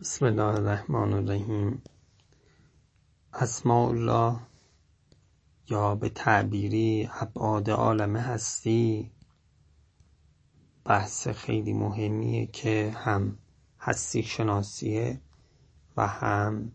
بسم 0.00 0.24
الله 0.26 0.54
الرحمن 0.54 1.12
الرحیم. 1.12 1.82
اسماء 3.32 3.88
الله 3.88 4.40
یا 5.68 5.94
به 5.94 6.08
تعبیری 6.08 7.08
ابعاد 7.20 7.70
عالم 7.70 8.16
هستی. 8.16 9.10
بحث 10.84 11.28
خیلی 11.28 11.72
مهمیه 11.72 12.46
که 12.46 12.92
هم 12.96 13.38
هستی 13.78 14.22
شناسیه 14.22 15.20
و 15.96 16.06
هم 16.06 16.72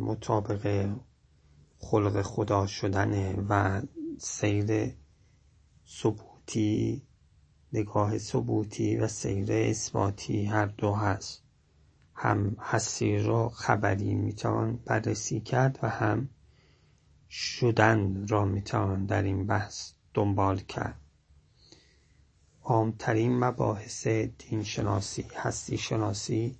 مطابق 0.00 0.90
خلق 1.78 2.22
خدا 2.22 2.66
شدنه 2.66 3.44
و 3.48 3.82
سیر 4.18 4.94
ثبوتی 5.88 7.05
نگاه 7.72 8.18
ثبوتی 8.18 8.96
و 8.96 9.08
سیر 9.08 9.52
اثباتی 9.52 10.44
هر 10.44 10.66
دو 10.66 10.92
هست. 10.92 11.42
هم 12.14 12.56
هستی 12.60 13.18
را 13.18 13.48
خبری 13.48 14.14
می‌توان 14.14 14.76
بررسی 14.76 15.40
کرد 15.40 15.78
و 15.82 15.88
هم 15.88 16.28
شدن 17.30 18.26
را 18.28 18.44
می‌توان 18.44 19.06
در 19.06 19.22
این 19.22 19.46
بحث 19.46 19.92
دنبال 20.14 20.58
کرد. 20.58 21.00
عامترین 22.62 23.38
مباحث 23.38 24.06
دین 24.06 24.62
شناسی 24.62 25.26
هستی 25.36 25.78
شناسی 25.78 26.58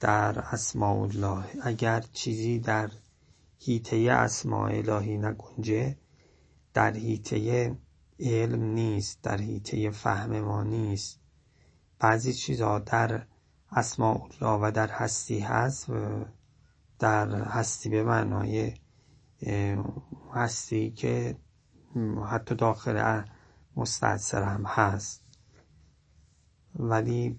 در 0.00 0.38
اسماء 0.38 1.02
الله. 1.02 1.44
اگر 1.62 2.00
چیزی 2.12 2.58
در 2.58 2.90
هیته 3.58 3.96
اسماء 3.96 4.70
الهی 4.70 5.18
نگنجه 5.18 5.96
در 6.74 6.96
هیته 6.96 7.76
علم 8.20 8.62
نیست 8.62 9.22
در 9.22 9.36
حیطه 9.36 9.90
فهم 9.90 10.40
ما 10.40 10.62
نیست. 10.62 11.20
بعضی 11.98 12.32
چیزها 12.32 12.78
در 12.78 13.26
اسماء 13.72 14.28
الله 14.40 14.68
و 14.68 14.70
در 14.70 14.88
هستی 14.90 15.40
هست 15.40 15.90
و 15.90 16.24
در 16.98 17.42
هستی 17.42 17.88
به 17.88 18.04
معنای 18.04 18.74
هستی 20.34 20.90
که 20.90 21.36
حتی 22.30 22.54
داخل 22.54 23.22
مستعصر 23.76 24.42
هم 24.42 24.66
هست. 24.66 25.24
ولی 26.74 27.38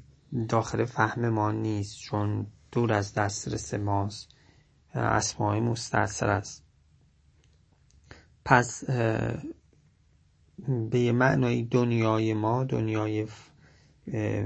داخل 0.49 0.85
فهم 0.85 1.29
ما 1.29 1.51
نیست 1.51 1.99
چون 1.99 2.47
دور 2.71 2.93
از 2.93 3.13
دسترس 3.13 3.73
ماست. 3.73 4.29
اسماء 4.93 5.59
مستعصر 5.59 6.29
است. 6.29 6.63
پس 8.45 8.83
به 10.91 11.11
معنای 11.11 11.63
دنیای 11.63 12.33
ما 12.33 12.63
دنیای 12.63 13.27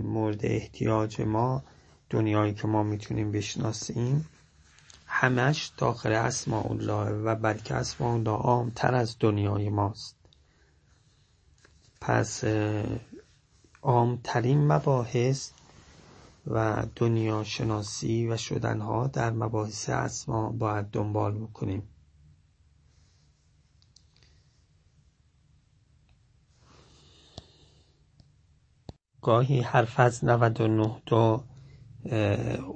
مورد 0.04 0.46
احتیاج 0.46 1.22
ما 1.22 1.64
دنیایی 2.10 2.54
که 2.54 2.68
ما 2.68 2.84
می‌تونیم 2.84 3.32
بشناسیم 3.32 4.26
همش 5.06 5.72
داخل 5.78 6.12
اسماء 6.12 6.72
الله 6.72 7.10
و 7.12 7.36
بلکه 7.36 7.76
اسماء 7.76 8.14
الله 8.14 8.32
عامتر 8.32 8.96
از 8.96 9.16
دنیای 9.20 9.70
ماست. 9.70 10.16
پس 12.02 12.44
عامترین 13.82 14.68
مباحث 14.68 15.52
و 16.48 16.86
دنیا 16.96 17.44
شناسی 17.44 18.28
و 18.28 18.38
شدنها 18.38 19.08
در 19.08 19.32
مباحث 19.32 19.90
اسما 19.90 20.50
باید 20.50 20.86
دنبال 20.86 21.38
بکنیم. 21.38 21.84
گاهی 29.22 29.62
حرف 29.62 30.00
از 30.00 30.26
99 30.26 31.02
تا 31.06 31.44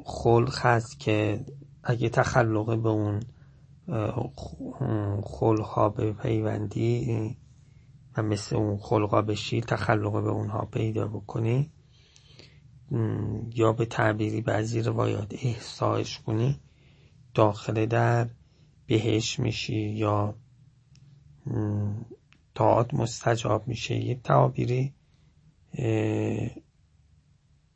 خلق 0.05 0.57
هست 0.61 0.99
که 0.99 1.45
اگه 1.83 2.09
تخلق 2.09 2.81
به 2.81 2.89
اون 2.89 3.23
خلقها 5.23 5.89
به 5.89 6.13
پیوندی 6.13 7.37
و 8.17 8.23
مثل 8.23 8.55
اون 8.55 8.77
خلقا 8.77 9.21
بشی 9.21 9.61
تخلق 9.61 10.23
به 10.23 10.29
اونها 10.29 10.65
پیدا 10.65 11.07
بکنی 11.07 11.71
یا 13.55 13.73
به 13.73 13.85
تعبیری 13.85 14.41
بعضی 14.41 14.81
روایات 14.81 15.33
احسایش 15.41 16.19
کنی 16.19 16.59
داخل 17.33 17.85
در 17.85 18.29
بهش 18.87 19.39
میشی 19.39 19.89
یا 19.89 20.35
تاعت 22.55 22.93
مستجاب 22.93 23.67
میشه. 23.67 23.95
یه 23.95 24.15
تعبیری 24.23 24.93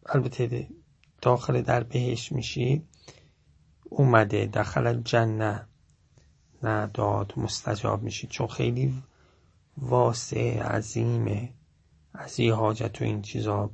البته 0.06 0.68
داخل 1.22 1.62
در 1.62 1.84
بهش 1.84 2.32
میشی. 2.32 2.88
اومده 3.84 4.46
داخل 4.46 5.02
جنه 5.02 5.68
نه 6.64 6.88
داد 6.88 7.34
مستجاب 7.38 8.04
میشی. 8.04 8.28
چون 8.28 8.48
خیلی 8.48 9.04
واسع 9.78 10.60
عظیمه. 10.60 11.54
از 12.14 12.40
این 12.40 12.52
حاجت 12.52 13.02
و 13.02 13.06
این 13.06 13.22
چیزا 13.22 13.72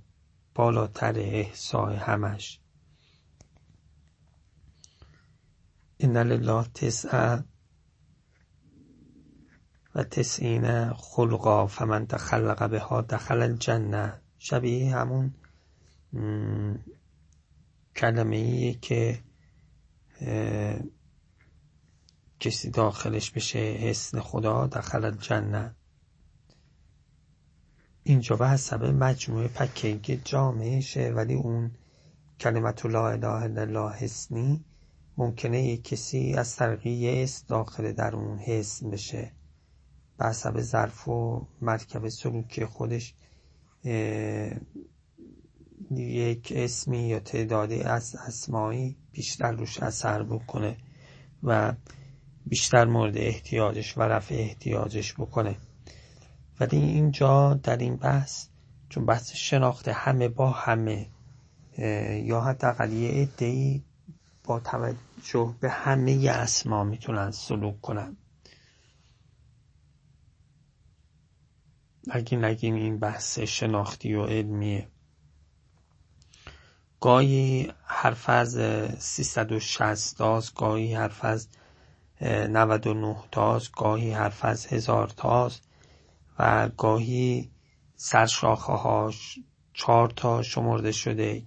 بالاتر 0.56 1.20
احسای 1.20 1.96
همش. 1.96 2.60
این 5.98 6.18
لله 6.18 6.64
تسعه. 6.64 7.44
و 9.96 10.04
تسعین 10.04 10.94
خلقا 10.94 11.68
فمن 11.68 12.08
تخلق 12.08 12.70
بها 12.70 13.02
دخل 13.02 13.42
الجنه. 13.42 14.22
شبیه 14.38 14.96
همون 14.96 15.34
کلمه 17.96 18.36
ایه 18.36 18.74
که 18.74 19.20
کسی 22.40 22.70
داخلش 22.70 23.32
بشه 23.32 23.60
حسن 23.60 24.20
خدا 24.20 24.68
دخل 24.68 25.06
الجنه. 25.06 25.76
اینجا 28.04 28.36
به 28.36 28.50
حسب 28.50 28.84
مجموعه 28.84 29.48
پکیج 29.48 30.20
جامعشه 30.26 31.12
ولی 31.16 31.34
اون 31.34 31.72
کلمت 32.40 32.86
لا 32.86 33.10
اله 33.10 33.28
الا 33.28 33.62
الله 33.62 33.94
حسنی 33.94 34.66
ممکنه 35.18 35.64
یک 35.64 35.84
کسی 35.84 36.34
از 36.34 36.56
طریق 36.56 36.86
یه 36.88 37.30
داخل 37.48 37.92
در 37.92 38.16
اون 38.16 38.38
حسن 38.40 38.90
بشه. 38.90 39.32
به 40.18 40.26
حسب 40.26 40.62
ظرف 40.62 41.08
و 41.08 41.48
مرکب 41.62 42.10
سلوکی 42.10 42.66
خودش 42.66 43.14
یک 45.92 46.54
اسمی 46.56 47.08
یا 47.08 47.20
تعدادی 47.20 47.82
از 47.82 48.16
اسمایی 48.16 48.98
بیشتر 49.12 49.52
روش 49.52 49.80
اثر 49.80 50.24
بکنه 50.24 50.78
و 51.44 51.74
بیشتر 52.46 52.86
مورد 52.86 53.18
احتیاجش 53.18 53.98
و 53.98 54.02
رفع 54.02 54.36
احتیاجش 54.36 55.14
بکنه. 55.14 55.56
ولی 56.60 56.78
اینجا 56.78 57.54
در 57.54 57.78
این 57.78 57.96
بحث 57.96 58.48
چون 58.90 59.06
بحث 59.06 59.32
شناخت 59.32 59.88
همه 59.88 60.30
با 60.30 60.50
همه 60.50 61.08
یا 62.24 62.42
حداقل 62.42 62.94
یه 62.94 63.12
عده‌ای 63.12 63.84
با 64.44 64.60
توجه 64.60 65.56
به 65.60 65.70
همه 65.70 66.30
اسما 66.30 66.84
می‌تونن 66.84 67.32
سلوک 67.32 67.82
کنن. 67.82 68.18
اگه 72.10 72.38
نگیم 72.38 72.76
این 72.76 73.00
بحث 73.00 73.40
شناختی 73.40 74.14
و 74.14 74.26
علمیه. 74.26 74.88
گاهی 77.00 77.72
حرف 77.84 78.30
از 78.30 78.58
360 79.00 80.18
تاست 80.18 80.56
گاهی 80.56 80.94
حرف 80.94 81.26
از 81.26 81.48
99 82.22 83.16
تاست 83.32 83.72
گاهی 83.72 84.12
حرف 84.12 84.46
از 84.46 84.66
هزار 84.66 85.08
تاست 85.08 85.64
و 86.40 86.70
گاهی 86.78 87.52
سرشاخه 87.96 88.74
هاش 88.74 89.40
چهار 89.74 90.10
تا 90.10 90.42
شمرده 90.42 90.92
شده 90.92 91.44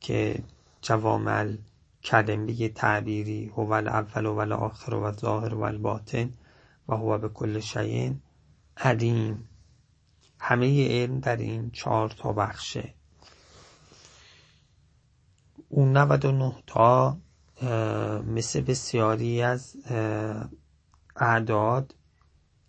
که 0.00 0.42
جوامل 0.82 1.56
کلمه 2.04 2.68
تعبیری 2.68 3.48
هو 3.56 3.72
الاول 3.72 4.26
و 4.26 4.38
الاخر 4.38 4.94
و 4.94 5.02
الظاهر 5.02 5.54
و 5.54 5.62
الباطن 5.62 6.32
و 6.88 6.96
هو 6.96 7.18
به 7.18 7.28
کل 7.28 7.60
شیء 7.60 8.12
علیم. 8.76 9.48
همه 10.38 10.88
علم 10.88 11.20
در 11.20 11.36
این 11.36 11.70
چهار 11.70 12.08
تا 12.10 12.32
بخشه. 12.32 12.94
اون 15.68 15.96
99 15.96 16.54
تا 16.66 17.18
مثل 18.26 18.60
بسیاری 18.60 19.42
از 19.42 19.76
اعداد 21.16 21.94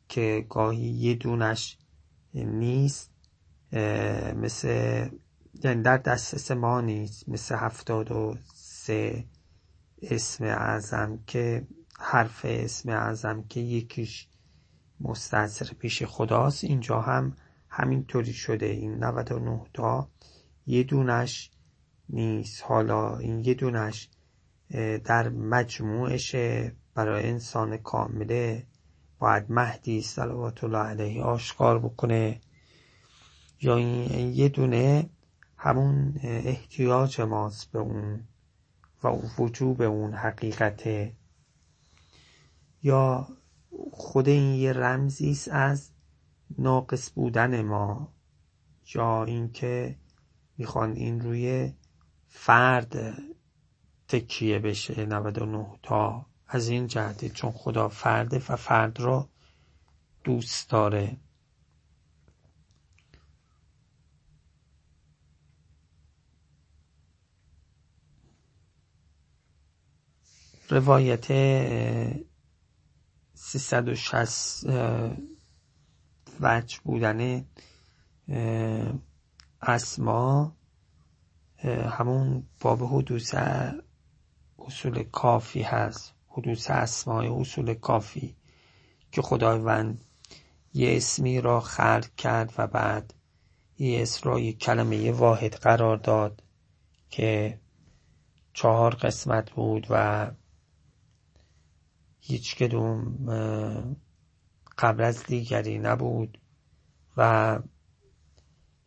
که 0.10 0.46
گاهی 0.50 0.90
یه 0.90 1.16
دونش 1.16 1.78
نیست 2.34 3.12
مثل 4.36 4.68
یعنی 5.64 5.82
در 5.84 5.98
دسترس 5.98 6.52
ما 6.52 6.82
نیست. 6.82 7.30
مثل 7.30 7.56
هفتاد 7.56 8.12
و 8.12 8.36
سه 8.54 9.26
اسم 10.02 10.44
اعظم 10.44 11.20
که 11.28 11.68
حرف 12.00 12.46
اسم 12.46 12.90
اعظم 12.90 13.44
که 13.44 13.60
یکیش 13.60 14.28
مستثر 15.00 15.74
پیش 15.74 16.04
خداست. 16.04 16.64
اینجا 16.64 17.02
هم 17.02 17.36
همینطوری 17.70 18.34
شده. 18.34 18.66
این 18.66 19.04
99 19.04 19.62
تا 19.74 20.10
یه 20.68 20.84
دونش 20.84 21.52
نیست. 22.10 22.64
حالا 22.64 23.18
این 23.18 23.40
یه 23.40 23.54
دونش 23.54 24.10
در 25.04 25.30
مجموعش 25.30 26.36
برای 26.94 27.30
انسان 27.30 27.78
کامله 27.78 28.68
باید 29.20 29.52
مهدی 29.52 30.02
صلوات 30.02 30.64
الله 30.64 30.78
علیه 30.78 31.24
آشکار 31.24 31.80
بکنه. 31.80 32.42
یا 33.62 33.76
این 33.76 34.34
یه 34.34 34.50
دونه 34.50 35.10
همون 35.58 36.20
احتیاج 36.24 37.22
ماست 37.22 37.72
به 37.72 37.80
اون 37.80 38.24
و 39.04 39.08
وجوب 39.40 39.82
اون 39.82 40.14
حقیقته 40.14 41.14
یا 42.84 43.28
خود 43.92 44.30
این 44.30 44.56
یه 44.56 44.74
رمزی 44.74 45.32
است 45.32 45.48
از 45.48 45.90
ناقص 46.58 47.12
بودن 47.12 47.62
ما 47.62 48.14
یا 48.96 49.24
اینکه 49.24 49.96
می‌خوان 50.58 50.92
این 50.92 51.22
روی 51.22 51.74
فرد 52.28 53.22
تکیه 54.08 54.60
بشه 54.60 55.06
99 55.06 55.80
تا 55.84 56.26
از 56.48 56.70
این 56.70 56.88
جهته 56.88 57.30
چون 57.30 57.52
خدا 57.52 57.90
فرده 57.90 58.42
و 58.50 58.56
فرد 58.56 59.00
را 59.00 59.30
دوست 60.24 60.70
داره. 60.70 61.18
روایت 70.70 71.26
360 73.34 74.66
وجه 76.40 76.80
بودن 76.84 77.46
اسما 79.62 80.56
همون 81.66 82.44
باب 82.62 82.84
حدوث 82.84 83.36
اصول 84.60 85.04
کافی 85.04 85.62
هست. 85.62 86.14
حدوث 86.28 86.72
اسمای 86.72 87.28
اصول 87.28 87.74
کافی 87.74 88.36
که 89.12 89.22
خداوند 89.22 90.04
یه 90.74 90.98
اسمی 90.98 91.42
را 91.42 91.60
خلق 91.60 92.16
کرد 92.18 92.54
و 92.58 92.68
بعد 92.68 93.14
یه 93.80 94.02
اسم 94.02 94.30
را 94.30 94.40
یک 94.40 94.58
کلمه 94.58 95.12
واحد 95.12 95.54
قرار 95.54 95.98
داد 95.98 96.44
که 97.10 97.60
چهار 98.54 98.96
قسمت 98.96 99.52
بود 99.52 99.88
و 99.90 100.32
هیچ 102.20 102.56
کدوم 102.56 103.18
قبل 104.80 105.04
از 105.04 105.24
دیگری 105.24 105.80
نبود 105.80 106.38
و 107.18 107.60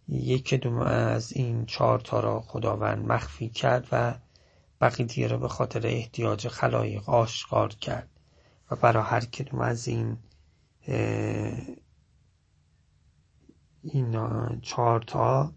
یک 0.09 0.49
کدوم 0.49 0.79
از 0.79 1.33
این 1.33 1.67
چهار 1.67 2.01
تا 2.01 2.21
را 2.21 2.41
خداوند 2.41 3.07
مخفی 3.07 3.49
کرد 3.49 3.89
و 3.93 4.15
بقیه 4.81 5.27
را 5.27 5.39
به 5.39 5.49
خاطر 5.49 5.87
احتیاج 5.87 6.49
خلایق 6.49 7.09
آشکار 7.09 7.69
کرد 7.69 8.09
و 8.71 8.77
برای 8.77 9.03
هر 9.03 9.25
کدوم 9.25 9.61
از 9.61 9.89
این 9.89 10.19
این 13.83 14.61
چهار 14.61 15.03
تا 15.03 15.53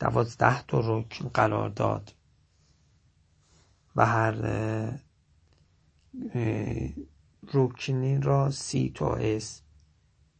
دوازده 0.00 0.62
تا 0.62 0.80
رکن 0.84 1.28
قرار 1.28 1.68
داد 1.68 2.14
و 3.96 4.06
هر 4.06 4.34
رکنی 7.52 8.18
را 8.18 8.50
سی 8.50 8.92
اسم 9.00 9.64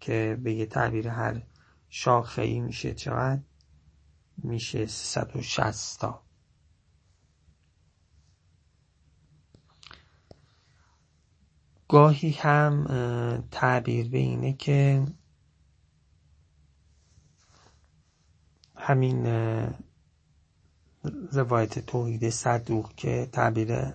که 0.01 0.39
به 0.43 0.55
یه 0.55 0.67
تعبیر 0.67 1.09
هر 1.09 1.43
شاخه 1.89 2.43
ای 2.43 2.61
میشه 2.61 2.95
چقدر؟ 2.95 3.41
میشه 4.39 4.87
360 4.87 6.01
تا. 6.01 6.25
گاهی 11.89 12.31
هم 12.31 12.85
تعبیر 13.51 14.09
به 14.09 14.19
اینه 14.19 14.53
که 14.53 15.07
همین 18.77 19.27
روایت 21.33 21.79
توحید 21.79 22.31
صدوق 22.31 22.95
که 22.95 23.29
تعبیر 23.33 23.95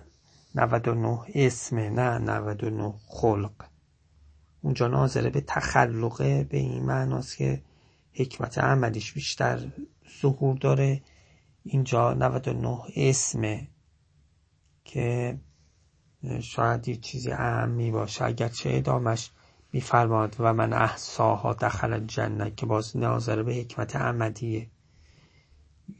99 0.54 1.20
اسمه 1.34 1.90
نه 1.90 2.18
99 2.18 2.94
خلق. 3.06 3.52
اونجا 4.62 4.88
ناظره 4.88 5.30
به 5.30 5.40
تخلقه 5.40 6.44
به 6.44 6.58
این 6.58 6.82
معناست 6.82 7.36
که 7.36 7.62
حکمت 8.12 8.58
عملیش 8.58 9.12
بیشتر 9.12 9.72
ظهور 10.22 10.56
داره. 10.56 11.02
اینجا 11.64 12.14
99 12.14 12.78
اسمه 12.96 13.68
که 14.84 15.38
شاید 16.40 16.88
یه 16.88 16.96
چیزی 16.96 17.32
اهمی 17.32 17.90
باشه 17.90 18.24
اگرچه 18.24 18.70
ادامش 18.72 19.30
میفرماد 19.72 20.36
و 20.38 20.54
من 20.54 20.72
احساها 20.72 21.52
دخل 21.52 22.06
جنه 22.06 22.50
که 22.50 22.66
باز 22.66 22.96
ناظره 22.96 23.42
به 23.42 23.54
حکمت 23.54 23.96
عملیه. 23.96 24.70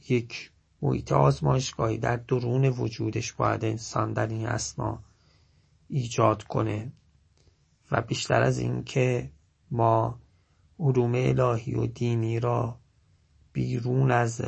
یک 0.08 0.50
محیط 0.82 1.12
آزمایشگاهی 1.12 1.98
در 1.98 2.16
درون 2.16 2.64
وجودش 2.64 3.32
باید 3.32 3.64
انسان 3.64 4.12
در 4.12 4.26
این 4.26 4.46
اسما 4.46 5.02
ایجاد 5.88 6.42
کنه 6.42 6.92
و 7.90 8.00
بیشتر 8.02 8.42
از 8.42 8.58
این 8.58 8.84
که 8.84 9.30
ما 9.70 10.18
علوم 10.78 11.12
الهی 11.14 11.74
و 11.74 11.86
دینی 11.86 12.40
را 12.40 12.78
بیرون 13.52 14.10
از 14.10 14.42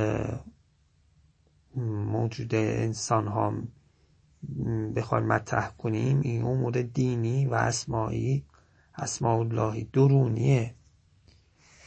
موجود 2.07 2.55
انسان 2.55 3.27
ها 3.27 3.55
بخوایم 4.97 5.27
مطرح 5.27 5.71
کنیم 5.71 6.21
این 6.21 6.43
امور 6.43 6.83
دینی 6.83 7.47
و 7.47 7.55
اسمایی 7.55 8.45
اسماء 8.95 9.39
اللهی 9.39 9.85
درونیه 9.85 10.75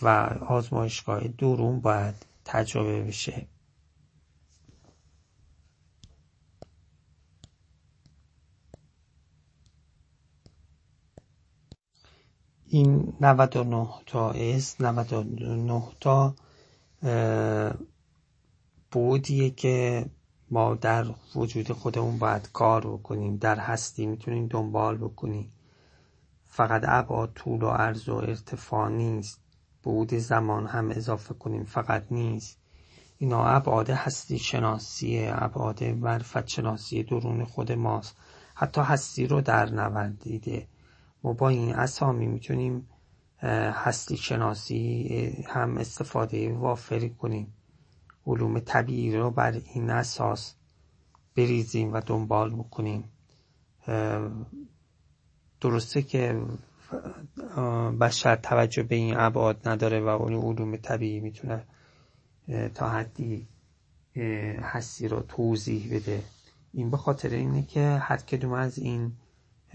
و 0.01 0.07
آزمایشگاه 0.47 1.27
درون 1.27 1.79
باید 1.79 2.15
تجربه 2.45 3.03
بشه. 3.03 3.47
این 12.75 13.13
99 13.21 13.87
تا 14.05 14.31
است 14.31 14.81
99 14.81 15.83
تا 15.99 16.35
بودیه 18.91 19.49
که 19.49 20.05
ما 20.51 20.75
در 20.75 21.05
وجود 21.35 21.71
خودمون 21.71 22.17
باید 22.19 22.49
کار 22.53 22.87
بکنیم 22.87 23.37
در 23.37 23.59
هستی 23.59 24.05
می‌تونیم 24.05 24.47
دنبال 24.47 24.97
بکنیم. 24.97 25.51
فقط 26.47 26.81
ابعاد 26.87 27.31
طول 27.35 27.63
و 27.63 27.67
عرض 27.69 28.09
و 28.09 28.15
ارتفاع 28.15 28.89
نیست. 28.89 29.39
بود 29.83 30.13
زمان 30.13 30.67
هم 30.67 30.91
اضافه 30.91 31.33
کنیم 31.33 31.63
فقط 31.63 32.05
نیست. 32.11 32.57
اینا 33.17 33.45
ابعاد 33.45 33.89
هستی 33.89 34.39
شناسی 34.39 35.27
ابعاد 35.27 35.83
معرفت 35.83 36.47
شناسی 36.47 37.03
درون 37.03 37.45
خود 37.45 37.71
ماست. 37.71 38.15
حتی 38.55 38.81
هستی 38.81 39.27
رو 39.27 39.41
در 39.41 39.69
نوردیده 39.71 40.67
ما 41.25 41.33
با 41.33 41.49
این 41.49 41.75
اسامی 41.75 42.27
می‌تونیم 42.27 42.89
هستی 43.73 44.17
شناسی 44.17 45.45
هم 45.47 45.77
استفاده 45.77 46.53
وافری 46.53 47.09
کنیم. 47.09 47.53
علوم 48.27 48.59
طبیعی 48.59 49.15
رو 49.15 49.31
بر 49.31 49.61
این 49.73 49.89
اساس 49.89 50.55
بریزیم 51.35 51.93
و 51.93 52.01
دنبال 52.05 52.55
بکنیم. 52.55 53.03
درسته 55.61 56.01
که 56.01 56.41
بشر 58.01 58.35
توجه 58.35 58.83
به 58.83 58.95
این 58.95 59.17
ابعاد 59.17 59.67
نداره 59.67 60.01
و 60.01 60.07
اون 60.07 60.33
علوم 60.33 60.77
طبیعی 60.77 61.19
می‌تونه 61.19 61.65
تا 62.73 62.89
حدی 62.89 63.47
هستی 64.61 65.07
رو 65.07 65.19
توضیح 65.19 65.95
بده. 65.95 66.23
این 66.73 66.89
به 66.91 66.97
خاطر 66.97 67.29
اینه 67.29 67.63
که 67.63 67.87
هر 68.01 68.17
کدوم 68.17 68.51
از 68.53 68.79
این 68.79 69.11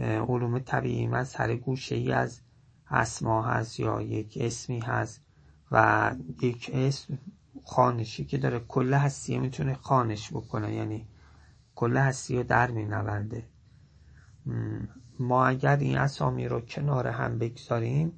علوم 0.00 0.59
طبیعی 0.59 1.07
از 1.07 1.35
هر 1.35 1.57
گوشه 1.57 1.95
ای 1.95 2.12
از 2.12 2.40
اسما 2.90 3.42
هست 3.42 3.80
یا 3.80 4.02
یک 4.02 4.38
اسمی 4.40 4.80
هست 4.80 5.21
و 5.73 6.11
یک 6.42 6.71
اسم 6.75 7.19
خانشی 7.64 8.25
که 8.25 8.38
داره 8.38 8.59
کل 8.59 8.95
هستی 8.95 9.38
می‌تونه 9.38 9.75
خانش 9.75 10.30
بکنه 10.33 10.75
یعنی 10.75 11.07
کل 11.75 11.97
هستی 11.97 12.37
رو 12.37 12.42
در 12.42 12.71
می 12.71 12.85
نورده 12.85 13.45
ما 15.19 15.47
اگر 15.47 15.76
این 15.76 15.99
اسامی 15.99 16.49
رو 16.49 16.61
کنار 16.61 17.07
هم 17.07 17.38
بگذاریم 17.38 18.12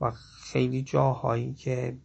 و 0.00 0.10
خیلی 0.42 0.82
جاهایی 0.82 1.54
که 1.54 1.96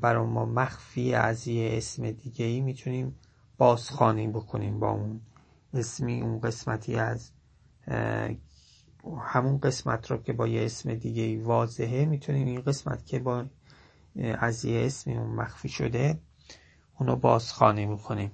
برای 0.00 0.26
ما 0.26 0.44
مخفی 0.44 1.14
از 1.14 1.48
یه 1.48 1.70
اسم 1.72 2.10
دیگه 2.10 2.44
ای 2.44 2.60
می‌تونیم 2.60 3.14
بازخانی 3.58 4.28
بکنیم 4.28 4.80
با 4.80 4.90
اون 4.90 5.20
اسمی 5.74 6.20
اون 6.20 6.40
قسمتی 6.40 6.96
از 6.96 7.30
همون 9.20 9.58
قسمت 9.58 10.10
رو 10.10 10.16
که 10.16 10.32
با 10.32 10.48
یه 10.48 10.64
اسم 10.64 10.94
دیگه 10.94 11.42
واضحه 11.44 12.04
می‌تونیم 12.04 12.46
این 12.46 12.60
قسمت 12.60 13.06
که 13.06 13.18
با 13.18 13.44
از 14.38 14.64
یه 14.64 14.90
اون 15.06 15.34
مخفی 15.34 15.68
شده 15.68 16.20
اونو 16.98 17.16
بازخانی 17.16 17.86
می‌کنیم. 17.86 18.30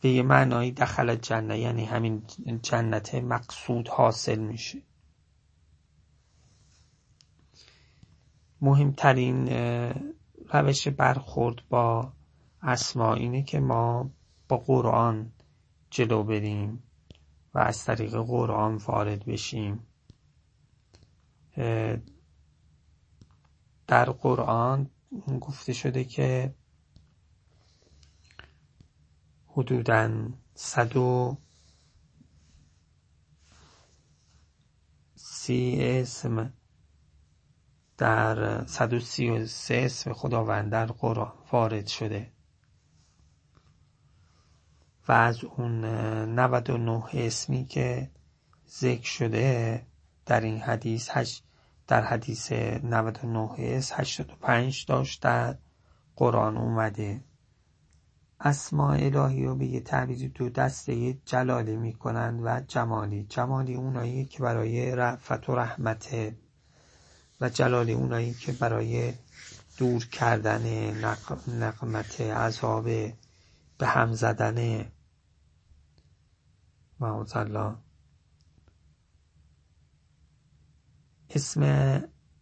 به 0.00 0.08
یه 0.10 0.22
معنایی 0.22 0.72
دخل 0.72 1.14
جنه 1.14 1.58
یعنی 1.58 1.84
همین 1.84 2.22
جنت 2.62 3.14
مقصود 3.14 3.88
حاصل 3.88 4.38
میشه. 4.38 4.82
مهمترین 8.60 9.48
روش 10.52 10.88
برخورد 10.88 11.68
با 11.68 12.12
اسما 12.62 13.14
اینه 13.14 13.42
که 13.42 13.60
ما 13.60 14.10
با 14.48 14.56
قرآن 14.56 15.32
جلو 15.94 16.22
بریم 16.22 16.82
و 17.54 17.58
از 17.58 17.84
طریق 17.84 18.16
قرآن 18.16 18.76
وارد 18.76 19.24
بشیم. 19.24 19.86
در 23.86 24.04
قرآن 24.10 24.90
گفته 25.40 25.72
شده 25.72 26.04
که 26.04 26.54
حدوداً 29.46 30.28
صد 30.54 30.96
و 30.96 31.38
سی 35.14 35.76
اسم 35.80 36.52
در 37.98 38.66
صد 38.66 38.92
و 38.92 39.00
سی 39.00 39.30
و 39.30 39.46
سه 39.46 39.74
اسم 39.74 40.12
خداوند 40.12 40.72
در 40.72 40.86
قرآن 40.86 41.32
وارد 41.52 41.86
شده. 41.86 42.33
و 45.08 45.12
از 45.12 45.44
اون 45.44 45.84
99 46.38 47.04
اسمی 47.12 47.64
که 47.64 48.10
ذکر 48.70 49.06
شده 49.06 49.82
در 50.26 50.40
این 50.40 50.58
حدیث 50.60 51.10
در 51.86 52.04
حدیث 52.04 52.52
99 52.52 53.50
اسم 53.58 53.94
85 53.98 54.86
داشت 54.88 55.22
در 55.22 55.56
قرآن 56.16 56.56
اومده. 56.56 57.24
اسماء 58.40 58.96
الهی 58.96 59.44
رو 59.44 59.56
به 59.56 59.66
یه 59.66 59.80
تعبیر 59.80 60.28
دو 60.34 60.48
دسته 60.48 61.12
جلالی 61.12 61.76
می‌کنند 61.76 62.40
و 62.44 62.60
جمالی. 62.68 63.26
جمالی 63.28 63.74
اونایی 63.74 64.24
که 64.24 64.42
برای 64.42 64.96
رفت 64.96 65.48
و 65.48 65.54
رحمته 65.54 66.36
و 67.40 67.48
جلالی 67.48 67.92
اونایی 67.92 68.34
که 68.34 68.52
برای 68.52 69.12
دور 69.78 70.06
کردن 70.06 70.94
نقمت 71.48 72.20
عذاب 72.20 72.84
به 73.78 73.86
هم 73.86 74.12
زدن 74.12 74.86
الله 77.04 77.76
اسم 81.30 81.62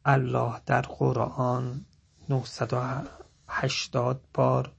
الله 0.05 0.61
در 0.67 0.83
قرآن 0.83 1.87
980 2.29 4.29
بار 4.35 4.73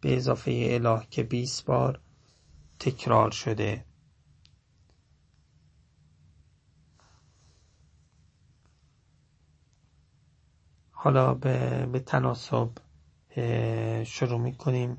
به 0.00 0.16
اضافه 0.16 0.68
اله 0.70 1.06
که 1.10 1.22
20 1.22 1.64
بار 1.64 2.00
تکرار 2.78 3.30
شده. 3.30 3.84
حالا 10.90 11.34
به, 11.34 11.86
به 11.92 12.00
تناسب 12.00 12.70
شروع 14.04 14.40
می‌کنیم. 14.40 14.96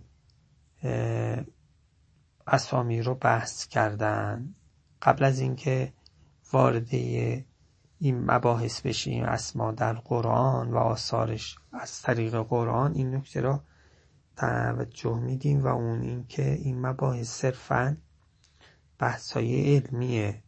اسامی 2.48 3.02
رو 3.02 3.16
بحث 3.16 3.68
کردن 3.68 4.56
قبل 5.02 5.24
از 5.24 5.40
اینکه 5.40 5.94
وارد 6.54 6.94
این 8.00 8.32
مباحث 8.32 8.82
بشیم 8.82 9.24
اسما 9.24 9.72
در 9.72 9.94
قرآن 9.94 10.72
و 10.72 10.78
آثارش 10.78 11.56
از 11.72 12.02
طریق 12.02 12.36
قرآن 12.36 12.94
این 12.94 13.16
نکته 13.16 13.42
را 13.42 13.64
توجه 14.38 15.20
میدیم 15.20 15.64
و 15.64 15.68
اون 15.68 16.02
اینکه 16.02 16.52
این 16.52 16.82
مباحث 16.82 17.30
صرفا 17.30 17.98
بحثای 19.00 19.76
علمیه 19.76 20.44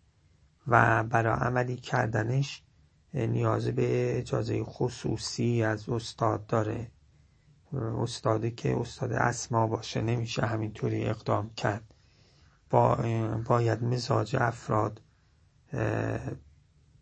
و 0.67 1.03
برای 1.03 1.33
عملی 1.33 1.75
کردنش 1.75 2.63
نیاز 3.13 3.67
به 3.67 4.17
اجازه 4.19 4.63
خصوصی 4.63 5.63
از 5.63 5.89
استاد 5.89 6.45
داره. 6.45 6.91
استادی 7.73 8.51
که 8.51 8.77
استاد 8.77 9.13
اسما 9.13 9.67
باشه 9.67 10.01
نمیشه 10.01 10.45
همینطوری 10.45 11.05
اقدام 11.05 11.49
کرد. 11.49 11.93
با 12.69 12.95
باید 13.47 13.83
مزاج 13.83 14.35
افراد 14.35 15.01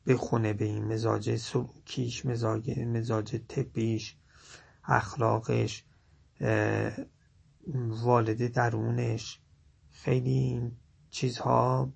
بخونه 0.08 0.54
به 0.54 0.66
این 0.66 0.94
مزاج 0.94 1.36
سلوکیش 1.36 2.26
مزاج, 2.26 2.80
مزاج 2.80 3.36
طبیش 3.48 4.18
اخلاقش 4.84 5.84
والد 7.90 8.54
درونش. 8.54 9.40
خیلی 9.92 10.30
این 10.32 10.72
چیزها 11.10 11.90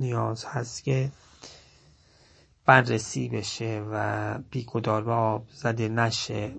نیاز 0.00 0.44
هست 0.44 0.84
که 0.84 1.12
بررسی 2.66 3.28
بشه 3.28 3.86
و 3.90 4.38
بیگدار 4.50 5.04
به 5.04 5.12
آب 5.12 5.48
زده 5.52 5.88
نشه. 5.88 6.54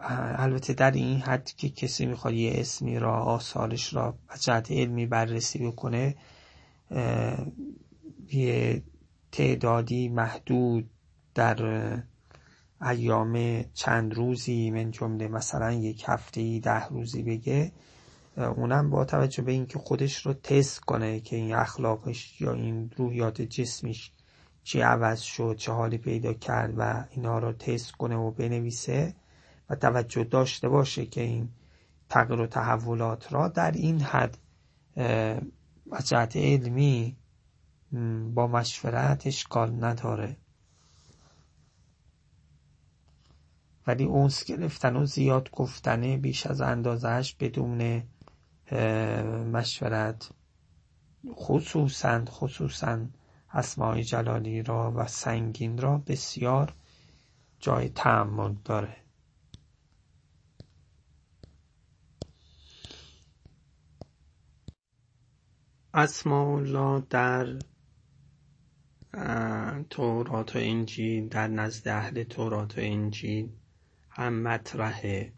البته 0.00 0.72
در 0.72 0.90
این 0.90 1.20
حد 1.20 1.52
که 1.56 1.68
کسی 1.68 2.06
می‌خواد 2.06 2.34
یه 2.34 2.52
اسمی 2.54 2.98
را 2.98 3.14
آثارش 3.22 3.94
را 3.94 4.18
از 4.28 4.44
جهت 4.44 4.70
علمی 4.70 5.06
بررسی 5.06 5.58
بکنه 5.58 6.16
یه 8.32 8.82
تعدادی 9.32 10.08
محدود 10.08 10.90
در 11.34 12.02
ایام 12.82 13.62
چند 13.74 14.14
روزی 14.14 14.70
من 14.70 14.90
جمله 14.90 15.28
مثلا 15.28 15.72
یک 15.72 16.04
هفته 16.06 16.58
ده 16.58 16.88
روزی 16.88 17.22
بگه 17.22 17.72
اونم 18.36 18.90
با 18.90 19.04
توجه 19.04 19.42
به 19.42 19.52
اینکه 19.52 19.78
خودش 19.78 20.26
رو 20.26 20.32
تست 20.32 20.80
کنه 20.80 21.20
که 21.20 21.36
این 21.36 21.54
اخلاقش 21.54 22.40
یا 22.40 22.52
این 22.52 22.90
روحیات 22.96 23.42
جسمیش 23.42 24.12
چی 24.64 24.80
عوض 24.80 25.20
شد 25.20 25.56
چه 25.58 25.72
حالی 25.72 25.98
پیدا 25.98 26.32
کرد 26.32 26.74
و 26.76 27.04
اینا 27.10 27.38
رو 27.38 27.52
تست 27.52 27.92
کنه 27.92 28.16
و 28.16 28.30
بنویسه. 28.30 29.14
و 29.70 29.76
توجه 29.76 30.24
داشته 30.24 30.68
باشه 30.68 31.06
که 31.06 31.20
این 31.20 31.48
تغییر 32.08 32.40
و 32.40 32.46
تحولات 32.46 33.32
را 33.32 33.48
در 33.48 33.70
این 33.70 34.00
حد 34.00 34.38
از 35.92 36.08
جهت 36.08 36.36
علمی 36.36 37.16
با 38.34 38.46
مشورت 38.46 39.26
اشکال 39.26 39.84
نداره. 39.84 40.36
ولی 43.86 44.04
اونس 44.04 44.44
گرفتن 44.44 44.96
و 44.96 45.06
زیاد 45.06 45.50
گفتنه 45.50 46.16
بیش 46.16 46.46
از 46.46 46.60
اندازهش 46.60 47.34
بدون 47.34 48.02
مشورت 49.52 50.30
خصوصا 51.34 52.24
خصوصا 52.24 53.06
اسماعی 53.52 54.04
جلالی 54.04 54.62
را 54.62 54.92
و 54.96 55.06
سنگین 55.06 55.78
را 55.78 55.98
بسیار 55.98 56.74
جای 57.60 57.88
تعمل 57.88 58.54
داره. 58.64 58.96
اسماء 65.98 66.56
الله 66.56 67.02
در 67.10 67.58
تورات 69.90 70.56
و 70.56 70.58
انجیل 70.58 71.28
در 71.28 71.48
نزد 71.48 71.88
اهل 71.88 72.22
تورات 72.22 72.78
و 72.78 72.80
انجیل 72.80 73.48
هم 74.10 74.42
مطرحه. 74.42 75.32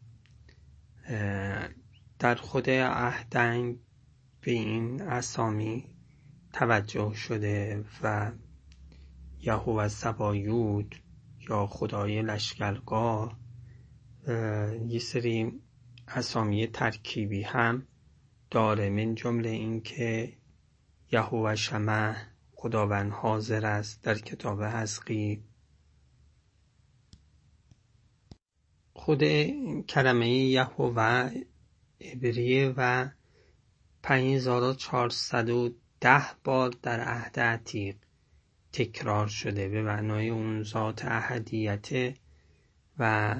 در 2.19 2.35
خود 2.35 2.71
عهدنگ 2.71 3.77
به 4.41 4.51
این 4.51 5.03
اسامی 5.03 5.85
توجه 6.53 7.15
شده 7.15 7.85
و 8.03 8.33
یهوه 9.41 9.89
سبایود 9.89 10.97
یا 11.49 11.67
خدای 11.67 12.23
لشکرگاه 12.23 13.39
یه 14.87 14.99
سری 14.99 15.61
اسامی 16.09 16.67
ترکیبی 16.67 17.43
هم 17.43 17.87
داره. 18.51 18.91
من 18.91 19.15
جمله 19.15 19.49
اینکه 19.49 20.40
یهوه 21.13 21.55
شمه 21.55 22.17
خداوند 22.53 23.13
حاضر 23.13 23.67
است 23.67 24.03
در 24.03 24.19
کتاب 24.19 24.63
حزقی 24.63 25.45
خود 28.93 29.25
کلمه 29.83 30.31
یهوه 30.31 31.31
عبریه 32.01 32.75
و 32.77 33.09
5410 34.03 36.23
بار 36.45 36.75
در 36.83 37.01
عهد 37.01 37.41
عتیق 37.41 37.97
تکرار 38.73 39.27
شده 39.27 39.69
به 39.69 39.83
معنای 39.83 40.29
اون 40.29 40.63
ذات 40.63 41.05
احدیت 41.05 42.15
و 42.99 43.35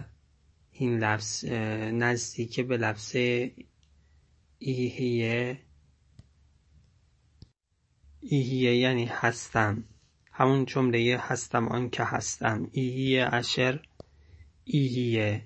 این 0.71 0.99
لفظ 0.99 1.45
نزدیک 1.45 2.61
به 2.61 2.77
لفظ 2.77 3.17
ایهیه 4.59 5.59
ایهیه 8.21 8.77
یعنی 8.77 9.05
هستم. 9.05 9.85
همون 10.33 10.65
جمله 10.65 11.19
هستم 11.21 11.69
آن 11.69 11.91
که 11.91 12.05
هستم. 12.05 12.69
ایهیه 12.73 13.29
اشر 13.33 13.81
ایهیه 14.65 15.43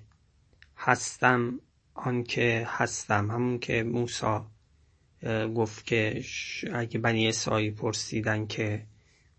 هستم 0.77 1.59
آن 1.93 2.23
که 2.23 2.67
هستم. 2.69 3.31
همون 3.31 3.59
که 3.59 3.83
موسا 3.83 4.47
گفت 5.55 5.85
که 5.85 6.23
اگه 6.73 6.99
بنی 6.99 7.27
اسرائیل 7.27 7.73
پرسیدن 7.73 8.47
که 8.47 8.85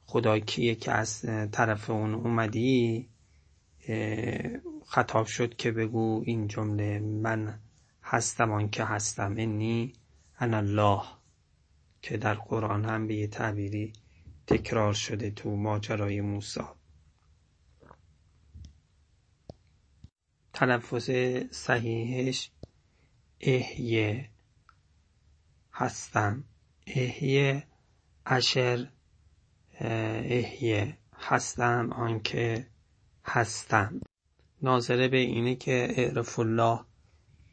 خدا 0.07 0.38
کیه 0.38 0.75
که 0.75 0.93
از 0.93 1.21
طرف 1.52 1.90
اون 1.90 2.14
اومدی 2.14 3.09
خطاب 4.87 5.26
شد 5.26 5.57
که 5.57 5.71
بگو 5.73 6.23
این 6.26 6.49
جمله 6.49 6.99
من 6.99 7.59
هستم 8.02 8.52
آن 8.52 8.69
که 8.71 8.85
هستم. 8.85 9.35
انی 9.38 9.93
انا 10.40 10.57
الله. 10.57 11.02
که 12.03 12.17
در 12.17 12.35
قرآن 12.35 12.85
هم 12.85 13.07
به 13.07 13.15
یه 13.15 13.26
تعبیری 13.26 13.93
تکرار 14.47 14.93
شده 14.93 15.31
تو 15.31 15.57
ماجرای 15.57 16.21
موسی. 16.21 16.61
تلفظ 20.53 21.11
صحیحش 21.50 22.50
احیه 23.41 24.31
هستم 25.73 26.45
احیه 26.87 27.67
اشر 28.26 28.88
احیه 29.81 30.99
هستم 31.12 31.93
آنکه 31.93 32.67
هستم 33.25 34.00
ناظره 34.62 35.09
به 35.09 35.17
اینه 35.17 35.55
که 35.55 35.88
اعرف 35.97 36.38
الله 36.38 36.81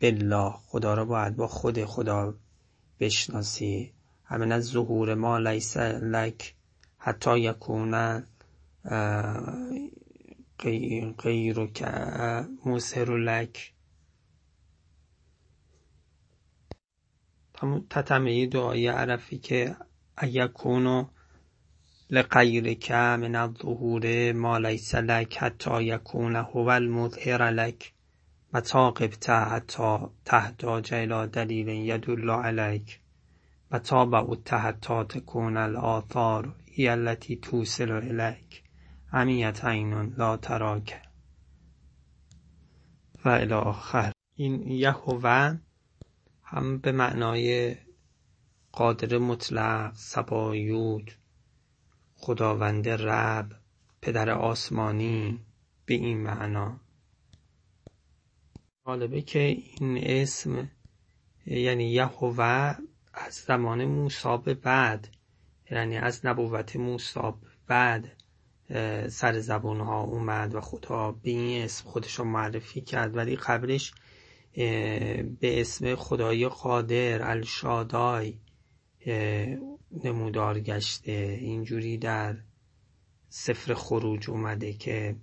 بالله. 0.01 0.51
خدا 0.51 0.93
را 0.93 1.05
باید 1.05 1.35
با 1.35 1.47
خود 1.47 1.85
خدا 1.85 2.35
بشناسی. 2.99 3.93
همین 4.25 4.51
از 4.51 4.63
ظهور 4.63 5.15
ما 5.15 5.37
لیس 5.37 5.77
لک 5.77 6.55
حتی 6.97 7.39
یکون 7.39 8.23
غیر 11.19 11.65
که 11.65 11.85
لک. 13.09 13.73
تتمه 17.89 18.45
دعای 18.47 18.87
عرفی 18.87 19.37
که 19.37 19.75
اکونو 20.17 21.05
لغیرک 22.09 22.91
من 22.91 23.35
الظهور 23.35 24.31
ما 24.31 24.57
لیس 24.57 24.95
لک 24.95 25.37
حتی 25.37 25.83
یکون 25.83 26.35
هو 26.35 26.69
المظهر 26.69 27.51
لک. 27.51 27.93
غبت 28.55 29.29
حتی 29.29 29.97
تحتاج 30.25 30.93
الى 30.93 31.27
دلیل 31.27 31.67
یدل 31.67 32.29
علیک. 32.29 33.02
متا 33.73 34.05
بعدت 34.05 34.53
حتی 34.53 35.03
تکون 35.03 35.57
الآثار 35.57 36.55
هی 36.65 36.89
التي 36.89 37.35
توصل 37.35 37.91
الیک 37.91 38.63
عمیت 39.13 39.65
عین 39.65 40.13
لا 40.17 40.37
تراک 40.37 41.01
و 43.25 43.53
آخر. 43.53 44.11
این 44.35 44.71
یهوه 44.71 45.59
هم 46.43 46.77
به 46.77 46.91
معنای 46.91 47.75
قادر 48.71 49.17
مطلق 49.17 49.93
سبایود 49.95 51.11
خداوند 52.15 52.89
رب 52.89 53.51
پدر 54.01 54.29
آسمانی 54.29 55.39
به 55.85 55.93
این 55.93 56.17
معنا. 56.17 56.79
جالبه 58.85 59.21
که 59.21 59.39
این 59.39 59.97
اسم 59.97 60.69
یعنی 61.45 61.91
یهوه 61.91 62.75
از 63.13 63.33
زمان 63.33 63.85
موسی 63.85 64.37
به 64.43 64.53
بعد 64.53 65.07
یعنی 65.71 65.97
از 65.97 66.25
نبوت 66.25 66.75
موسی 66.75 67.19
بعد 67.67 68.11
سر 69.07 69.39
زبون 69.39 69.79
ها 69.79 70.01
اومد 70.01 70.55
و 70.55 70.61
خدا 70.61 71.11
به 71.11 71.29
این 71.29 71.63
اسم 71.63 71.89
خودش 71.89 72.13
رو 72.13 72.25
معرفی 72.25 72.81
کرد. 72.81 73.15
ولی 73.15 73.35
قبلش 73.35 73.93
به 75.39 75.61
اسم 75.61 75.95
خدای 75.95 76.47
قادر 76.47 77.29
الشادای 77.31 78.39
نمودار 80.03 80.59
گشته. 80.59 81.37
اینجوری 81.41 81.97
در 81.97 82.37
سفر 83.29 83.73
خروج 83.73 84.29
اومده 84.29 84.73
که 84.73 85.15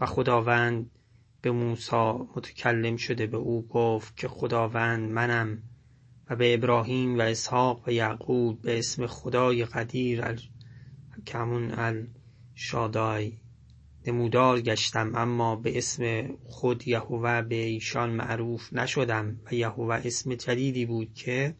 و 0.00 0.06
خداوند 0.06 0.90
به 1.42 1.50
موسی 1.50 2.12
متکلم 2.36 2.96
شده 2.96 3.26
به 3.26 3.36
او 3.36 3.68
گفت 3.68 4.16
که 4.16 4.28
خداوند 4.28 5.10
منم 5.10 5.62
و 6.30 6.36
به 6.36 6.54
ابراهیم 6.54 7.18
و 7.18 7.20
اسحاق 7.20 7.88
و 7.88 7.92
یعقوب 7.92 8.62
به 8.62 8.78
اسم 8.78 9.06
خدای 9.06 9.64
قدیر 9.64 10.24
که 11.26 11.38
همون 11.38 11.74
الشادای. 12.54 13.32
نمودار 14.06 14.60
گشتم 14.60 15.12
اما 15.14 15.56
به 15.56 15.78
اسم 15.78 16.28
خود 16.44 16.88
یهوه 16.88 17.42
به 17.42 17.54
ایشان 17.54 18.10
معروف 18.10 18.72
نشدم 18.72 19.40
و 19.46 19.54
یهوه 19.54 20.00
اسم 20.04 20.34
جدیدی 20.34 20.86
بود 20.86 21.14
که 21.14 21.54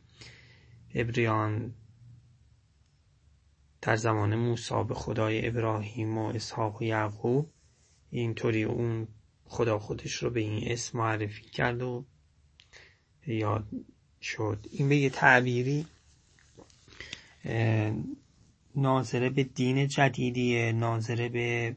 ابریان 0.94 1.74
در 3.82 3.96
زمان 3.96 4.36
موسی 4.36 4.84
به 4.88 4.94
خدای 4.94 5.48
ابراهیم 5.48 6.18
و 6.18 6.26
اسحاق 6.26 6.82
و 6.82 6.84
یعقوب 6.84 7.50
اینطوری 8.10 8.64
اون 8.64 9.08
خدا 9.44 9.78
خودش 9.78 10.14
رو 10.14 10.30
به 10.30 10.40
این 10.40 10.72
اسم 10.72 10.98
معرفی 10.98 11.42
کرد 11.42 11.82
و 11.82 12.04
یاد 13.26 13.66
شد. 14.22 14.66
این 14.72 14.88
به 14.88 14.96
یه 14.96 15.10
تعبیری 15.10 15.86
ناظره 18.76 19.30
به 19.30 19.44
دین 19.44 19.88
جدیدیه 19.88 20.72
ناظره 20.72 21.28
به 21.28 21.76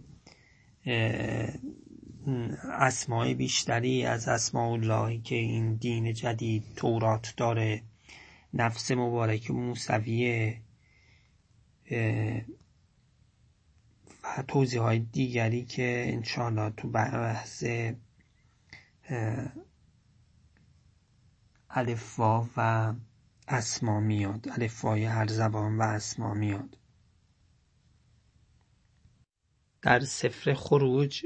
اسماع 2.72 3.34
بیشتری 3.34 4.06
از 4.06 4.28
اسماء 4.28 4.72
اللهی 4.72 5.20
که 5.20 5.36
این 5.36 5.74
دین 5.74 6.14
جدید 6.14 6.64
تورات 6.76 7.34
داره. 7.38 7.82
نفس 8.54 8.92
مبارک 8.92 9.52
موسویه 9.52 10.58
و 14.24 14.44
توضیح 14.48 14.82
های 14.82 15.00
دیگری 15.00 15.66
که 15.66 16.06
انشاءالله 16.08 16.70
تو 16.78 16.88
بحث 16.88 17.64
الفا 21.74 22.48
و 22.58 22.94
اسما 23.48 24.00
میاد. 24.00 24.48
الفای 24.52 25.06
هر 25.06 25.28
زبان 25.28 25.78
و 25.78 25.82
اسما 25.82 26.34
میاد. 26.34 26.78
در 29.82 30.00
سفر 30.00 30.54
خروج 30.54 31.26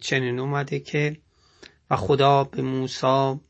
چنین 0.00 0.38
اومده 0.38 0.80
که 0.80 1.16
و 1.90 1.96
خدا 1.96 2.44
به 2.44 2.62
موسی 2.62 3.40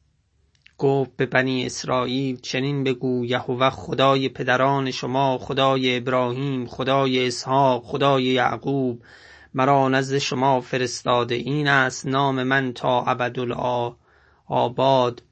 گفت 0.78 1.16
به 1.16 1.26
بنی 1.26 1.66
اسرائیل 1.66 2.40
چنین 2.40 2.84
بگو 2.84 3.24
یهوه 3.24 3.70
خدای 3.70 4.28
پدران 4.28 4.90
شما 4.90 5.38
خدای 5.38 5.96
ابراهیم 5.96 6.66
خدای 6.66 7.26
اسحاق 7.26 7.84
خدای 7.84 8.24
یعقوب 8.24 9.02
مرا 9.54 9.88
نزد 9.88 10.18
شما 10.18 10.60
فرستاده. 10.60 11.34
این 11.34 11.68
است 11.68 12.06
نام 12.06 12.42
من 12.42 12.72
تا 12.72 13.04
آباد 14.46 15.22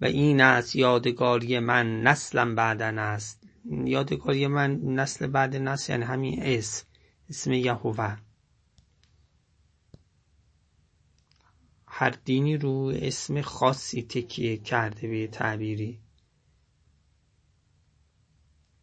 و 0.00 0.04
این 0.04 0.40
است 0.40 0.76
یادگاری 0.76 1.58
من 1.58 2.02
نسلم 2.02 2.54
بعدن 2.54 2.98
است 2.98 3.44
یادگاری 3.64 4.46
من 4.46 4.80
نسل 4.80 5.26
بعد 5.26 5.56
نسل 5.56 5.92
یعنی 5.92 6.04
همین 6.04 6.42
اسم. 6.42 6.86
اسم 7.28 7.52
یهوه. 7.52 8.16
هر 11.86 12.10
دینی 12.10 12.56
رو 12.56 12.92
اسم 12.96 13.40
خاصی 13.40 14.02
تکیه 14.02 14.56
کرده 14.56 15.08
به 15.08 15.26
تعبیری. 15.26 16.00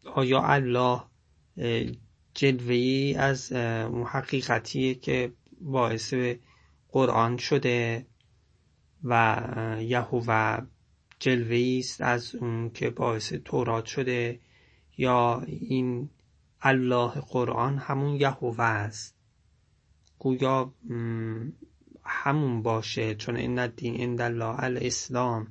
آیا 0.04 0.42
الله 0.42 1.02
جلوه 2.34 3.14
از 3.18 3.52
حقیقتیه 4.06 4.94
که 4.94 5.32
باعث 5.60 6.14
قرآن 6.88 7.36
شده 7.36 8.06
و 9.04 9.76
یهوه 9.80 10.58
جلوه 11.22 11.78
است 11.78 12.00
از 12.00 12.34
اون 12.34 12.70
که 12.70 12.90
باعث 12.90 13.32
تورات 13.32 13.84
شده 13.84 14.40
یا 14.96 15.42
این 15.46 16.10
الله 16.60 17.10
قرآن 17.10 17.78
همون 17.78 18.14
یهوه 18.14 18.60
است. 18.60 19.14
گویا 20.18 20.74
همون 22.04 22.62
باشه 22.62 23.14
چون 23.14 23.36
این 23.36 23.58
الدین 23.58 24.00
عند 24.00 24.20
الله 24.20 24.64
الاسلام 24.64 25.46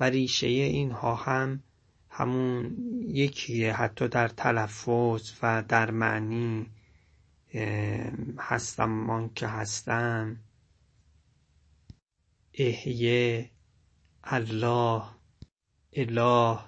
و 0.00 0.04
ریشه 0.04 0.46
اینها 0.46 1.14
هم 1.14 1.62
همون 2.10 2.76
یکیه 3.08 3.72
حتی 3.72 4.08
در 4.08 4.28
تلفظ 4.28 5.32
و 5.42 5.64
در 5.68 5.90
معنی 5.90 6.66
هستم 8.38 8.90
من 8.90 9.30
که 9.34 9.46
هستم. 9.46 10.36
احیه 12.54 13.50
الله 14.26 15.02
اله 15.92 16.58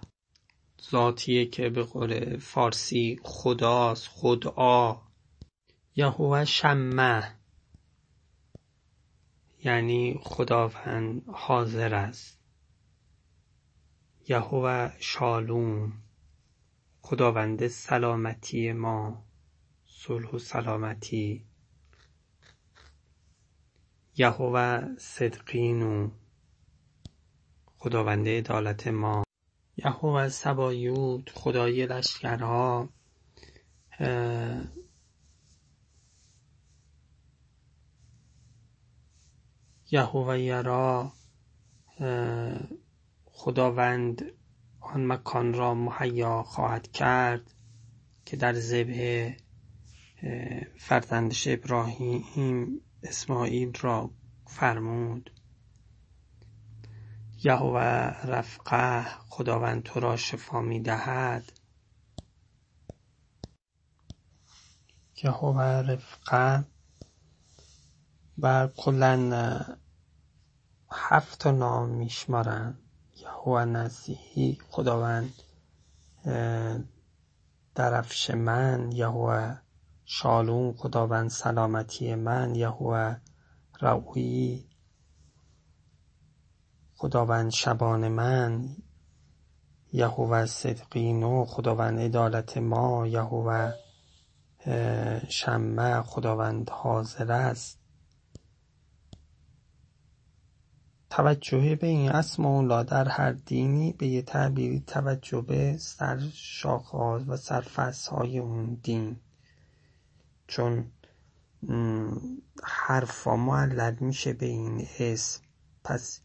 ذاتیه 0.90 1.47
که 1.47 1.71
به 1.71 1.83
قول 1.83 2.38
فارسی 2.38 3.21
خداست 3.23 4.09
خدا. 4.09 5.03
یهوه 5.95 6.45
شمه. 6.45 7.37
یعنی 9.64 10.21
خداوند 10.23 11.23
حاضر 11.27 11.95
است. 11.95 12.40
یهوه 14.29 14.92
شالوم. 14.99 15.92
خداوند 17.01 17.66
سلامتی 17.66 18.73
ما. 18.73 19.27
صلح 19.87 20.31
و 20.31 20.38
سلامتی. 20.38 21.47
یهوه 24.16 24.97
صدقینو 24.99 26.11
خداوند 27.87 28.29
عدالت 28.29 28.87
ما. 28.87 29.25
یهوه 29.77 30.29
سبایوت 30.29 31.31
خدای 31.31 31.87
لشکرها. 31.87 32.88
یهوه 39.90 40.38
یرا 40.40 41.12
خداوند 43.25 44.33
آن 44.81 45.07
مکان 45.07 45.55
را 45.55 45.75
مهیا 45.75 46.42
خواهد 46.42 46.92
کرد 46.92 47.55
که 48.25 48.37
در 48.37 48.53
ذبح 48.53 49.31
فرزندش 50.79 51.49
ابراهیم 51.49 52.81
اسماعیل 53.03 53.72
را 53.81 54.11
فرمود. 54.46 55.36
یهوه 57.47 57.81
رفقه 58.25 59.05
خداوند 59.29 59.83
تو 59.83 60.01
را 60.01 60.17
شفا 60.17 60.61
می 60.61 60.81
دهد 60.81 61.53
یهوه 65.25 65.63
رفقه 65.63 66.65
و 68.39 68.69
کلا 68.77 69.61
هفت 70.91 71.47
نام 71.47 71.89
میشمارن. 71.89 72.79
یهوه 73.17 73.65
نزیهی 73.65 74.59
خداوند 74.71 75.33
درفش 77.75 78.31
من. 78.31 78.93
یهوه 78.93 79.57
شالوم 80.05 80.73
خداوند 80.73 81.31
سلامتی 81.31 82.15
من. 82.15 82.55
یهوه 82.55 83.17
رعوی 83.81 84.65
خداوند 86.97 87.51
شبان 87.51 88.09
من 88.09 88.77
یهوه 89.93 90.47
صدقینو 90.47 91.45
خداوند 91.45 91.99
عدالت 91.99 92.59
ما 92.59 93.07
یهوه 93.07 93.73
شمه 95.29 96.03
خداوند 96.03 96.71
حاضر 96.71 97.33
است. 97.33 97.79
توجه 101.11 101.77
به 101.77 101.87
این 101.87 102.11
اسم 102.11 102.47
الله 102.47 102.85
در 102.85 103.09
هر 103.09 103.33
دینی 103.33 103.93
به 103.93 104.07
یه 104.07 104.23
تعبیری 104.23 104.81
توجه 104.81 105.41
به 105.41 105.77
سر 105.79 106.31
شاخه‌ها 106.33 107.25
و 107.29 107.37
های 108.11 108.39
اون 108.39 108.75
دین. 108.83 109.17
چون 110.47 110.93
حرفا 112.63 113.37
معلل 113.37 113.97
میشه 114.01 114.33
به 114.33 114.47
این 114.47 114.87
اسم. 114.99 115.43
پس 115.85 116.21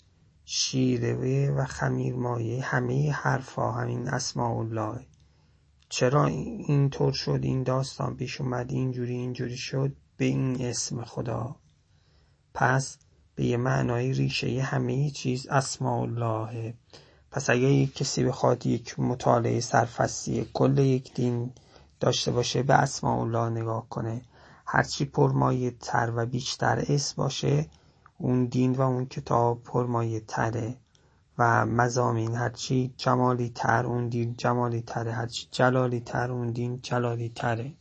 شیره 0.54 1.52
و 1.52 1.66
خمیرمایه 1.66 2.64
همه 2.64 3.12
حرفا 3.12 3.72
همین 3.72 4.08
اسماء 4.08 4.60
الله 4.60 5.06
چرا 5.90 6.26
اینطور 6.26 7.14
شد؟ 7.14 7.40
این 7.42 7.64
داستان 7.64 8.16
پیش 8.16 8.42
اومد 8.42 8.72
اینجوری 8.72 9.14
اینجوری 9.14 9.58
شد؟ 9.58 9.96
به 10.18 10.26
این 10.26 10.66
اسم 10.66 11.04
خدا. 11.04 11.56
پس 12.54 12.98
به 13.36 13.46
یه 13.46 13.58
معنای 13.58 14.14
ریشه 14.14 14.62
همه 14.62 15.10
چیز 15.10 15.48
اسماء 15.48 16.02
الله 16.02 16.74
پس 17.32 17.50
اگه 17.50 17.62
یک 17.62 17.96
کسی 17.96 18.24
بخواد 18.24 18.66
یک 18.66 19.00
مطالعه 19.00 19.60
سرفصلی 19.60 20.50
کل 20.54 20.78
یک 20.78 21.14
دین 21.14 21.52
داشته 22.00 22.32
باشه 22.32 22.64
به 22.64 22.74
اسماء 22.74 23.22
الله 23.22 23.50
نگاه 23.62 23.90
کنه. 23.90 24.22
هرچی 24.66 25.06
پرمایه 25.06 25.72
تر 25.72 26.14
و 26.16 26.26
بیشتر 26.26 26.86
اسم 26.90 27.14
باشه 27.18 27.66
اون 28.22 28.46
دین 28.46 28.76
و 28.76 28.82
اون 28.82 29.06
کتاب 29.06 29.64
پرمایه 29.64 30.20
تره 30.20 30.76
و 31.38 31.66
مزامین 31.66 32.36
هرچی 32.36 32.94
جمالی 32.98 33.52
تر 33.56 33.86
اون 33.86 34.10
دین 34.10 34.36
جمالی 34.38 34.82
تره 34.82 35.12
هرچی 35.12 35.48
جلالی 35.52 36.00
تر 36.00 36.32
اون 36.32 36.52
دین 36.52 36.80
جلالی 36.82 37.30
تره. 37.30 37.74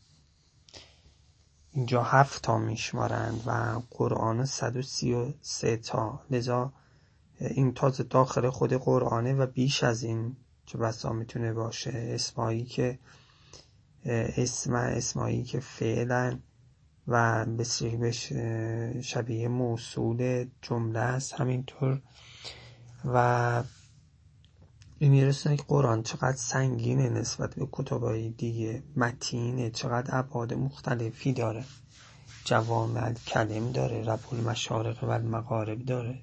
اینجا 1.73 2.03
هفت 2.03 2.43
تا 2.43 2.59
میشمارند 2.59 3.43
و 3.47 3.81
قرآن 3.91 4.45
133 4.45 5.77
تا. 5.77 6.21
لذا 6.31 6.73
این 7.41 7.75
تازه 7.75 8.03
داخل 8.03 8.51
خود 8.51 8.73
قرآنه 8.73 9.35
و 9.35 9.47
بیش 9.47 9.85
از 9.85 10.03
این 10.03 10.37
چه 10.67 10.79
بسا 10.79 11.13
می‌تونه 11.13 11.53
باشه. 11.53 11.91
اسمایی 12.15 12.65
که 12.65 12.99
اسم 14.37 14.75
اسمایی 14.75 15.43
که 15.43 15.61
فعلا 15.61 16.39
و 17.09 17.47
به 17.47 17.65
شبیه 19.03 19.49
موصول 19.49 20.47
جمله 20.63 20.99
است 20.99 21.35
همینطور. 21.35 22.01
و 23.05 23.63
می‌رسه 25.01 25.57
که 25.57 25.63
قرآن 25.69 26.03
چقدر 26.03 26.37
سنگینه 26.37 27.09
نسبت 27.09 27.55
به 27.55 27.69
کتابای 27.73 28.31
دیگه 28.31 28.83
متینه 28.97 29.71
چقدر 29.71 30.19
ابعاد 30.19 30.55
مختلفی 30.55 31.33
داره. 31.33 31.65
جوامع 32.45 33.13
کلم 33.13 33.73
داره 33.73 34.05
رب 34.05 34.21
المشارق 34.33 35.05
و 35.05 35.11
المغارب 35.11 35.85
داره. 35.85 36.21